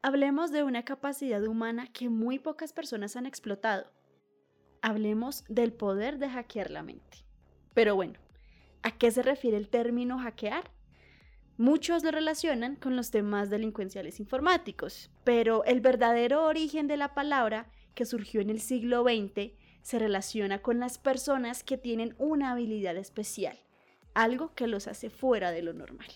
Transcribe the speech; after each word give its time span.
Hablemos 0.00 0.52
de 0.52 0.62
una 0.62 0.84
capacidad 0.84 1.42
humana 1.44 1.88
que 1.92 2.08
muy 2.08 2.38
pocas 2.38 2.72
personas 2.72 3.16
han 3.16 3.26
explotado. 3.26 3.90
Hablemos 4.80 5.42
del 5.48 5.72
poder 5.72 6.18
de 6.18 6.30
hackear 6.30 6.70
la 6.70 6.84
mente. 6.84 7.24
Pero 7.74 7.96
bueno, 7.96 8.20
¿a 8.84 8.96
qué 8.96 9.10
se 9.10 9.22
refiere 9.22 9.56
el 9.56 9.68
término 9.68 10.20
hackear? 10.20 10.70
Muchos 11.56 12.04
lo 12.04 12.12
relacionan 12.12 12.76
con 12.76 12.94
los 12.94 13.10
temas 13.10 13.50
delincuenciales 13.50 14.20
informáticos, 14.20 15.10
pero 15.24 15.64
el 15.64 15.80
verdadero 15.80 16.44
origen 16.44 16.86
de 16.86 16.96
la 16.96 17.12
palabra, 17.12 17.68
que 17.96 18.06
surgió 18.06 18.40
en 18.40 18.50
el 18.50 18.60
siglo 18.60 19.02
XX, 19.02 19.50
se 19.82 19.98
relaciona 19.98 20.62
con 20.62 20.78
las 20.78 20.98
personas 20.98 21.64
que 21.64 21.76
tienen 21.76 22.14
una 22.18 22.52
habilidad 22.52 22.96
especial, 22.96 23.58
algo 24.14 24.54
que 24.54 24.68
los 24.68 24.86
hace 24.86 25.10
fuera 25.10 25.50
de 25.50 25.62
lo 25.62 25.72
normal. 25.72 26.08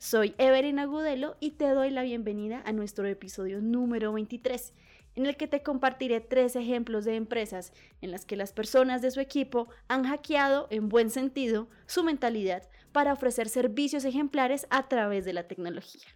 Soy 0.00 0.32
Everina 0.38 0.82
Agudelo 0.82 1.36
y 1.40 1.50
te 1.50 1.68
doy 1.70 1.90
la 1.90 2.02
bienvenida 2.02 2.62
a 2.64 2.70
nuestro 2.70 3.04
episodio 3.08 3.60
número 3.60 4.12
23, 4.12 4.72
en 5.16 5.26
el 5.26 5.36
que 5.36 5.48
te 5.48 5.64
compartiré 5.64 6.20
tres 6.20 6.54
ejemplos 6.54 7.04
de 7.04 7.16
empresas 7.16 7.72
en 8.00 8.12
las 8.12 8.24
que 8.24 8.36
las 8.36 8.52
personas 8.52 9.02
de 9.02 9.10
su 9.10 9.18
equipo 9.18 9.66
han 9.88 10.04
hackeado, 10.04 10.68
en 10.70 10.88
buen 10.88 11.10
sentido, 11.10 11.66
su 11.86 12.04
mentalidad 12.04 12.62
para 12.92 13.12
ofrecer 13.12 13.48
servicios 13.48 14.04
ejemplares 14.04 14.68
a 14.70 14.86
través 14.86 15.24
de 15.24 15.32
la 15.32 15.48
tecnología. 15.48 16.06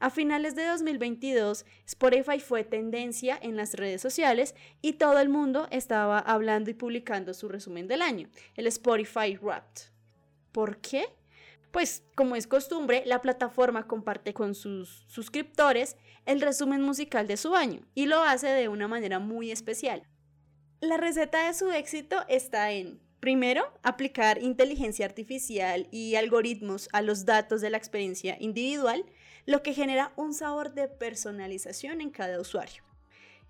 A 0.00 0.10
finales 0.10 0.54
de 0.54 0.64
2022, 0.64 1.66
Spotify 1.84 2.38
fue 2.38 2.62
tendencia 2.62 3.36
en 3.42 3.56
las 3.56 3.74
redes 3.74 4.00
sociales 4.00 4.54
y 4.80 4.92
todo 4.92 5.18
el 5.18 5.28
mundo 5.28 5.66
estaba 5.72 6.20
hablando 6.20 6.70
y 6.70 6.74
publicando 6.74 7.34
su 7.34 7.48
resumen 7.48 7.88
del 7.88 8.02
año, 8.02 8.28
el 8.54 8.68
Spotify 8.68 9.36
Wrapped. 9.36 9.90
¿Por 10.52 10.78
qué? 10.78 11.06
Pues 11.72 12.04
como 12.14 12.36
es 12.36 12.46
costumbre, 12.46 13.02
la 13.06 13.20
plataforma 13.20 13.88
comparte 13.88 14.32
con 14.34 14.54
sus 14.54 15.04
suscriptores 15.08 15.96
el 16.26 16.40
resumen 16.40 16.80
musical 16.80 17.26
de 17.26 17.36
su 17.36 17.56
año 17.56 17.80
y 17.94 18.06
lo 18.06 18.22
hace 18.22 18.46
de 18.46 18.68
una 18.68 18.86
manera 18.86 19.18
muy 19.18 19.50
especial. 19.50 20.04
La 20.80 20.96
receta 20.96 21.48
de 21.48 21.54
su 21.54 21.72
éxito 21.72 22.24
está 22.28 22.70
en 22.70 23.00
Primero, 23.20 23.72
aplicar 23.82 24.40
inteligencia 24.40 25.04
artificial 25.04 25.88
y 25.90 26.14
algoritmos 26.14 26.88
a 26.92 27.02
los 27.02 27.24
datos 27.24 27.60
de 27.60 27.70
la 27.70 27.76
experiencia 27.76 28.36
individual, 28.38 29.04
lo 29.48 29.62
que 29.62 29.72
genera 29.72 30.12
un 30.16 30.34
sabor 30.34 30.74
de 30.74 30.88
personalización 30.88 32.02
en 32.02 32.10
cada 32.10 32.38
usuario. 32.38 32.82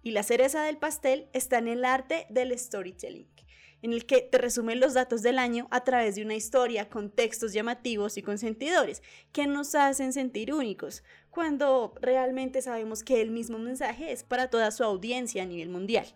Y 0.01 0.13
la 0.13 0.23
cereza 0.23 0.63
del 0.63 0.77
pastel 0.77 1.29
está 1.33 1.59
en 1.59 1.67
el 1.67 1.85
arte 1.85 2.25
del 2.31 2.57
storytelling, 2.57 3.27
en 3.83 3.93
el 3.93 4.07
que 4.07 4.21
te 4.21 4.39
resumen 4.39 4.79
los 4.79 4.95
datos 4.95 5.23
del 5.23 5.41
año 5.41 5.67
a 5.73 5.83
través 5.83 6.15
de 6.15 6.23
una 6.23 6.37
historia 6.37 6.89
con 6.89 7.11
textos 7.11 7.53
llamativos 7.53 8.17
y 8.17 8.23
consentidores 8.23 9.03
que 9.33 9.49
nos 9.49 9.75
hacen 9.75 10.13
sentir 10.13 10.55
únicos, 10.55 11.03
cuando 11.31 11.93
realmente 12.01 12.63
sabemos 12.63 13.03
que 13.03 13.21
el 13.21 13.33
mismo 13.33 13.59
mensaje 13.59 14.13
es 14.13 14.23
para 14.23 14.51
toda 14.51 14.71
su 14.71 14.85
audiencia 14.85 15.43
a 15.43 15.47
nivel 15.47 15.69
mundial. 15.69 16.07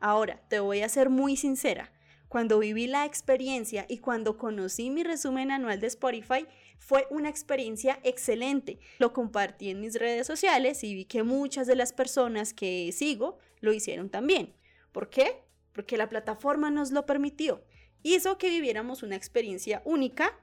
Ahora, 0.00 0.42
te 0.48 0.58
voy 0.58 0.80
a 0.80 0.88
ser 0.88 1.08
muy 1.08 1.36
sincera, 1.36 1.92
cuando 2.30 2.60
viví 2.60 2.86
la 2.86 3.06
experiencia 3.06 3.86
y 3.88 3.98
cuando 3.98 4.38
conocí 4.38 4.88
mi 4.88 5.02
resumen 5.02 5.50
anual 5.50 5.80
de 5.80 5.88
Spotify, 5.88 6.46
fue 6.78 7.08
una 7.10 7.28
experiencia 7.28 7.98
excelente. 8.04 8.78
Lo 9.00 9.12
compartí 9.12 9.68
en 9.68 9.80
mis 9.80 9.96
redes 9.96 10.28
sociales 10.28 10.84
y 10.84 10.94
vi 10.94 11.06
que 11.06 11.24
muchas 11.24 11.66
de 11.66 11.74
las 11.74 11.92
personas 11.92 12.54
que 12.54 12.92
sigo 12.92 13.38
lo 13.58 13.72
hicieron 13.72 14.10
también. 14.10 14.54
¿Por 14.92 15.10
qué? 15.10 15.42
Porque 15.72 15.96
la 15.96 16.08
plataforma 16.08 16.70
nos 16.70 16.92
lo 16.92 17.04
permitió. 17.04 17.64
Hizo 18.04 18.38
que 18.38 18.48
viviéramos 18.48 19.02
una 19.02 19.16
experiencia 19.16 19.82
única, 19.84 20.38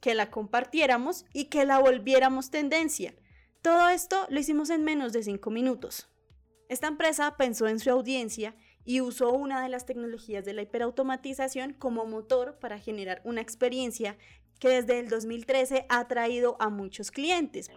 que 0.00 0.14
la 0.14 0.30
compartiéramos 0.30 1.26
y 1.34 1.44
que 1.44 1.66
la 1.66 1.78
volviéramos 1.78 2.50
tendencia. 2.50 3.14
Todo 3.60 3.90
esto 3.90 4.26
lo 4.30 4.40
hicimos 4.40 4.70
en 4.70 4.84
menos 4.84 5.12
de 5.12 5.22
5 5.22 5.50
minutos. 5.50 6.08
Esta 6.70 6.88
empresa 6.88 7.36
pensó 7.36 7.68
en 7.68 7.78
su 7.78 7.90
audiencia 7.90 8.56
y 8.86 9.00
usó 9.00 9.32
una 9.32 9.62
de 9.62 9.68
las 9.68 9.84
tecnologías 9.84 10.44
de 10.44 10.54
la 10.54 10.62
hiperautomatización 10.62 11.74
como 11.74 12.06
motor 12.06 12.56
para 12.58 12.78
generar 12.78 13.20
una 13.24 13.42
experiencia 13.42 14.16
que 14.58 14.68
desde 14.68 15.00
el 15.00 15.08
2013 15.08 15.84
ha 15.88 16.08
traído 16.08 16.56
a 16.60 16.70
muchos 16.70 17.10
clientes. 17.10 17.70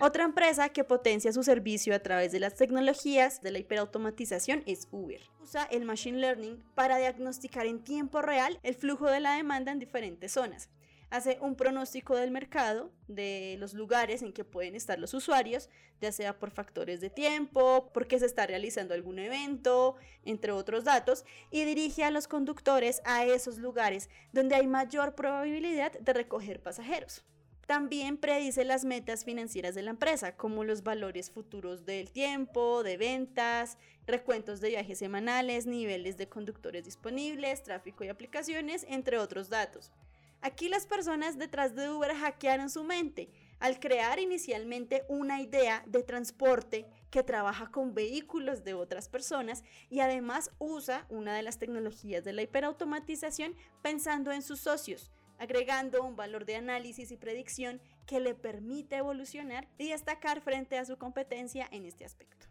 Otra 0.00 0.22
empresa 0.22 0.68
que 0.68 0.84
potencia 0.84 1.32
su 1.32 1.42
servicio 1.42 1.92
a 1.92 1.98
través 1.98 2.30
de 2.30 2.38
las 2.38 2.54
tecnologías 2.54 3.40
de 3.40 3.50
la 3.50 3.58
hiperautomatización 3.58 4.62
es 4.66 4.86
Uber. 4.92 5.20
Usa 5.42 5.64
el 5.64 5.84
Machine 5.84 6.18
Learning 6.18 6.62
para 6.76 6.98
diagnosticar 6.98 7.66
en 7.66 7.82
tiempo 7.82 8.22
real 8.22 8.60
el 8.62 8.74
flujo 8.74 9.06
de 9.06 9.18
la 9.18 9.34
demanda 9.34 9.72
en 9.72 9.80
diferentes 9.80 10.30
zonas 10.30 10.68
hace 11.10 11.38
un 11.40 11.56
pronóstico 11.56 12.16
del 12.16 12.30
mercado, 12.30 12.90
de 13.06 13.56
los 13.58 13.74
lugares 13.74 14.22
en 14.22 14.32
que 14.32 14.44
pueden 14.44 14.74
estar 14.74 14.98
los 14.98 15.14
usuarios, 15.14 15.70
ya 16.00 16.12
sea 16.12 16.38
por 16.38 16.50
factores 16.50 17.00
de 17.00 17.10
tiempo, 17.10 17.90
porque 17.92 18.18
se 18.18 18.26
está 18.26 18.46
realizando 18.46 18.94
algún 18.94 19.18
evento, 19.18 19.96
entre 20.24 20.52
otros 20.52 20.84
datos, 20.84 21.24
y 21.50 21.64
dirige 21.64 22.04
a 22.04 22.10
los 22.10 22.28
conductores 22.28 23.00
a 23.04 23.24
esos 23.24 23.58
lugares 23.58 24.10
donde 24.32 24.54
hay 24.54 24.66
mayor 24.66 25.14
probabilidad 25.14 25.92
de 25.98 26.12
recoger 26.12 26.60
pasajeros. 26.60 27.24
También 27.66 28.16
predice 28.16 28.64
las 28.64 28.86
metas 28.86 29.26
financieras 29.26 29.74
de 29.74 29.82
la 29.82 29.90
empresa, 29.90 30.36
como 30.36 30.64
los 30.64 30.82
valores 30.82 31.30
futuros 31.30 31.84
del 31.84 32.10
tiempo, 32.10 32.82
de 32.82 32.96
ventas, 32.96 33.76
recuentos 34.06 34.62
de 34.62 34.70
viajes 34.70 34.98
semanales, 34.98 35.66
niveles 35.66 36.16
de 36.16 36.30
conductores 36.30 36.86
disponibles, 36.86 37.62
tráfico 37.62 38.04
y 38.04 38.08
aplicaciones, 38.08 38.86
entre 38.88 39.18
otros 39.18 39.50
datos. 39.50 39.92
Aquí 40.40 40.68
las 40.68 40.86
personas 40.86 41.36
detrás 41.36 41.74
de 41.74 41.90
Uber 41.90 42.14
hackearon 42.14 42.70
su 42.70 42.84
mente 42.84 43.28
al 43.58 43.80
crear 43.80 44.20
inicialmente 44.20 45.04
una 45.08 45.40
idea 45.40 45.82
de 45.86 46.04
transporte 46.04 46.86
que 47.10 47.24
trabaja 47.24 47.70
con 47.72 47.92
vehículos 47.92 48.62
de 48.62 48.74
otras 48.74 49.08
personas 49.08 49.64
y 49.90 49.98
además 49.98 50.52
usa 50.58 51.06
una 51.08 51.34
de 51.34 51.42
las 51.42 51.58
tecnologías 51.58 52.22
de 52.22 52.32
la 52.32 52.42
hiperautomatización 52.42 53.56
pensando 53.82 54.30
en 54.30 54.42
sus 54.42 54.60
socios, 54.60 55.10
agregando 55.38 56.04
un 56.04 56.14
valor 56.14 56.44
de 56.44 56.54
análisis 56.54 57.10
y 57.10 57.16
predicción 57.16 57.80
que 58.06 58.20
le 58.20 58.34
permite 58.34 58.96
evolucionar 58.96 59.68
y 59.76 59.88
destacar 59.88 60.40
frente 60.40 60.78
a 60.78 60.84
su 60.84 60.98
competencia 60.98 61.66
en 61.72 61.84
este 61.84 62.04
aspecto. 62.04 62.46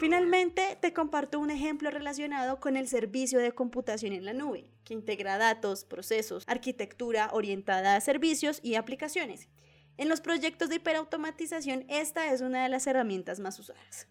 Finalmente, 0.00 0.76
te 0.80 0.92
comparto 0.92 1.38
un 1.38 1.50
ejemplo 1.50 1.90
relacionado 1.90 2.60
con 2.60 2.76
el 2.76 2.88
servicio 2.88 3.38
de 3.38 3.52
computación 3.52 4.12
en 4.12 4.24
la 4.24 4.32
nube, 4.32 4.70
que 4.84 4.94
integra 4.94 5.38
datos, 5.38 5.84
procesos, 5.84 6.44
arquitectura 6.46 7.30
orientada 7.32 7.96
a 7.96 8.00
servicios 8.00 8.60
y 8.62 8.74
aplicaciones. 8.74 9.48
En 9.96 10.08
los 10.08 10.20
proyectos 10.20 10.68
de 10.68 10.76
hiperautomatización, 10.76 11.84
esta 11.88 12.32
es 12.32 12.40
una 12.40 12.64
de 12.64 12.68
las 12.68 12.86
herramientas 12.86 13.38
más 13.38 13.58
usadas. 13.58 14.08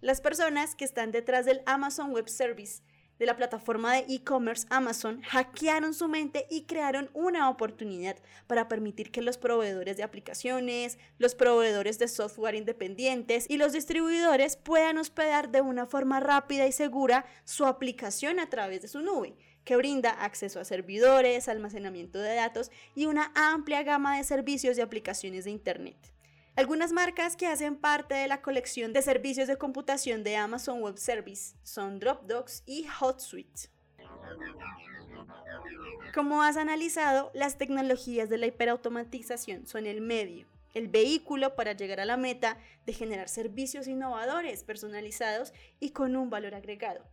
Las 0.00 0.20
personas 0.20 0.74
que 0.74 0.84
están 0.84 1.10
detrás 1.10 1.44
del 1.44 1.62
Amazon 1.66 2.12
Web 2.12 2.28
Service 2.28 2.82
de 3.18 3.26
la 3.26 3.36
plataforma 3.36 3.94
de 3.94 4.06
e-commerce 4.08 4.66
Amazon 4.70 5.22
hackearon 5.22 5.94
su 5.94 6.08
mente 6.08 6.46
y 6.50 6.64
crearon 6.64 7.10
una 7.14 7.50
oportunidad 7.50 8.16
para 8.46 8.68
permitir 8.68 9.10
que 9.10 9.22
los 9.22 9.38
proveedores 9.38 9.96
de 9.96 10.02
aplicaciones, 10.02 10.98
los 11.18 11.34
proveedores 11.34 11.98
de 11.98 12.08
software 12.08 12.54
independientes 12.54 13.46
y 13.48 13.56
los 13.56 13.72
distribuidores 13.72 14.56
puedan 14.56 14.98
hospedar 14.98 15.50
de 15.50 15.60
una 15.60 15.86
forma 15.86 16.20
rápida 16.20 16.66
y 16.66 16.72
segura 16.72 17.26
su 17.44 17.66
aplicación 17.66 18.40
a 18.40 18.48
través 18.48 18.82
de 18.82 18.88
su 18.88 19.00
nube 19.00 19.36
que 19.64 19.76
brinda 19.76 20.10
acceso 20.10 20.60
a 20.60 20.64
servidores, 20.64 21.46
almacenamiento 21.46 22.18
de 22.18 22.34
datos 22.36 22.70
y 22.94 23.04
una 23.04 23.30
amplia 23.34 23.82
gama 23.82 24.16
de 24.16 24.24
servicios 24.24 24.78
y 24.78 24.80
aplicaciones 24.80 25.44
de 25.44 25.50
Internet. 25.50 26.17
Algunas 26.58 26.90
marcas 26.90 27.36
que 27.36 27.46
hacen 27.46 27.76
parte 27.76 28.16
de 28.16 28.26
la 28.26 28.42
colección 28.42 28.92
de 28.92 29.00
servicios 29.00 29.46
de 29.46 29.56
computación 29.56 30.24
de 30.24 30.34
Amazon 30.34 30.82
Web 30.82 30.98
Service 30.98 31.54
son 31.62 32.00
Dropbox 32.00 32.64
y 32.66 32.84
HotSuite. 33.00 33.70
Como 36.12 36.42
has 36.42 36.56
analizado, 36.56 37.30
las 37.32 37.58
tecnologías 37.58 38.28
de 38.28 38.38
la 38.38 38.46
hiperautomatización 38.46 39.68
son 39.68 39.86
el 39.86 40.00
medio, 40.00 40.48
el 40.74 40.88
vehículo 40.88 41.54
para 41.54 41.74
llegar 41.74 42.00
a 42.00 42.04
la 42.04 42.16
meta 42.16 42.58
de 42.86 42.92
generar 42.92 43.28
servicios 43.28 43.86
innovadores, 43.86 44.64
personalizados 44.64 45.52
y 45.78 45.90
con 45.90 46.16
un 46.16 46.28
valor 46.28 46.56
agregado. 46.56 47.04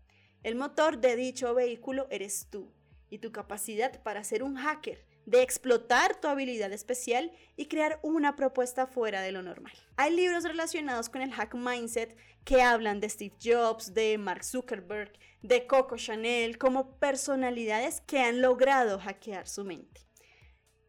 El 0.42 0.56
motor 0.56 0.98
de 0.98 1.16
dicho 1.16 1.54
vehículo 1.54 2.08
eres 2.10 2.48
tú 2.50 2.72
y 3.12 3.20
tu 3.20 3.32
capacidad 3.32 4.02
para 4.02 4.24
ser 4.24 4.42
un 4.42 4.56
hacker 4.56 5.06
de 5.26 5.42
explotar 5.42 6.20
tu 6.20 6.28
habilidad 6.28 6.72
especial 6.72 7.32
y 7.56 7.66
crear 7.68 8.00
una 8.04 8.36
propuesta 8.36 8.88
fuera 8.88 9.22
de 9.22 9.32
lo 9.32 9.42
normal. 9.42 9.74
Hay 9.98 10.16
libros 10.16 10.44
relacionados 10.44 11.10
con 11.10 11.22
el 11.22 11.32
hack 11.32 11.56
mindset 11.56 12.16
que 12.44 12.62
hablan 12.62 13.00
de 13.00 13.10
Steve 13.10 13.36
Jobs, 13.44 13.94
de 13.94 14.18
Mark 14.18 14.44
Zuckerberg, 14.44 15.12
de 15.42 15.68
Coco 15.68 15.98
Chanel 15.98 16.58
como 16.58 16.98
personalidades 16.98 18.02
que 18.02 18.20
han 18.20 18.42
logrado 18.42 19.00
hackear 19.00 19.48
su 19.48 19.64
mente. 19.64 20.02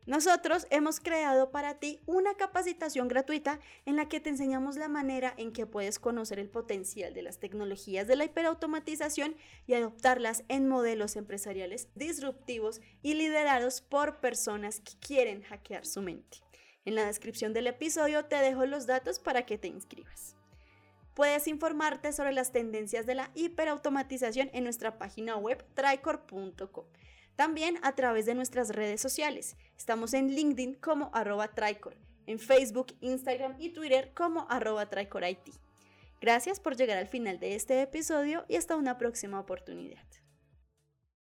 Nosotros 0.07 0.69
hemos 0.71 1.01
creado 1.01 1.51
para 1.51 1.81
ti 1.81 2.01
una 2.07 2.35
capacitación 2.35 3.09
gratuita 3.09 3.59
en 3.87 3.97
la 3.97 4.09
que 4.09 4.21
te 4.21 4.31
enseñamos 4.31 4.77
la 4.77 4.87
manera 4.87 5.35
en 5.37 5.53
que 5.53 5.67
puedes 5.67 5.99
conocer 5.99 6.39
el 6.39 6.49
potencial 6.49 7.13
de 7.13 7.23
las 7.23 7.39
tecnologías 7.39 8.07
de 8.07 8.15
la 8.15 8.25
hiperautomatización 8.25 9.35
y 9.67 9.75
adoptarlas 9.75 10.45
en 10.49 10.69
modelos 10.69 11.17
empresariales 11.17 11.89
disruptivos 11.97 12.81
y 13.03 13.15
liderados 13.15 13.81
por 13.81 14.21
personas 14.21 14.79
que 14.81 14.93
quieren 15.01 15.43
hackear 15.43 15.85
su 15.85 16.03
mente. 16.03 16.39
En 16.85 16.95
la 16.95 17.05
descripción 17.05 17.53
del 17.53 17.67
episodio 17.67 18.27
te 18.27 18.37
dejo 18.37 18.65
los 18.65 18.87
datos 18.87 19.19
para 19.19 19.45
que 19.45 19.59
te 19.59 19.67
inscribas. 19.67 20.37
Puedes 21.15 21.49
informarte 21.49 22.13
sobre 22.13 22.33
las 22.33 22.53
tendencias 22.53 23.07
de 23.07 23.17
la 23.17 23.33
hiperautomatización 23.35 24.51
en 24.53 24.63
nuestra 24.63 24.99
página 24.99 25.37
web 25.37 25.65
tricor.com. 25.75 26.85
También 27.37 27.79
a 27.83 27.95
través 27.95 28.25
de 28.25 28.35
nuestras 28.35 28.71
redes 28.71 29.01
sociales. 29.01 29.57
Estamos 29.77 30.15
en 30.15 30.29
LinkedIn 30.29 30.75
como 30.75 31.11
arroba 31.13 31.49
Tricor, 31.49 31.95
en 32.27 32.39
Facebook, 32.39 32.95
Instagram 33.01 33.57
y 33.59 33.71
Twitter 33.71 34.13
como 34.15 34.47
arroba 34.49 34.89
TricorIT. 34.89 35.55
Gracias 36.21 36.61
por 36.61 36.77
llegar 36.77 36.97
al 36.97 37.09
final 37.09 37.39
de 37.39 37.55
este 37.55 37.83
episodio 37.83 38.47
y 38.49 38.57
hasta 38.57 38.77
una 38.77 38.97
próxima 38.97 39.39
oportunidad. 39.39 40.07